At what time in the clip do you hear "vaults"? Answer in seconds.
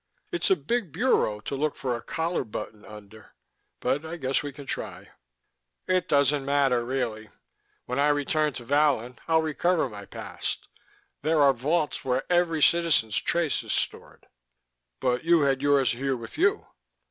11.53-12.03